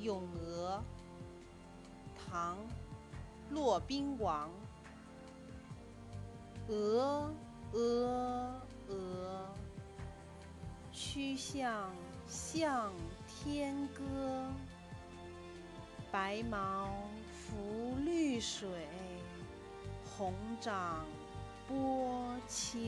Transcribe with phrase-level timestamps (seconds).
[0.00, 0.82] 咏鹅
[2.16, 2.56] 唐
[3.50, 4.48] 骆宾王
[6.68, 7.34] 鹅
[7.72, 9.48] 鹅鹅
[10.92, 11.90] 曲项
[12.28, 12.92] 向
[13.26, 14.46] 天歌
[16.12, 16.90] 白毛
[17.32, 18.68] 浮绿水
[20.04, 21.04] 红掌
[21.66, 22.87] 拨清